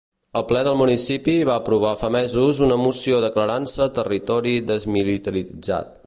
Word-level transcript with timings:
El 0.39 0.43
ple 0.51 0.61
del 0.67 0.77
municipi 0.77 1.35
va 1.49 1.57
aprovar 1.63 1.91
fa 1.99 2.09
mesos 2.15 2.61
una 2.69 2.77
moció 2.85 3.19
declarant-se 3.27 3.89
“territori 3.99 4.55
desmilitaritzat”. 4.71 5.97